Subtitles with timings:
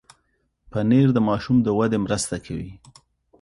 [0.71, 2.71] پنېر د ماشوم د ودې مرسته کوي.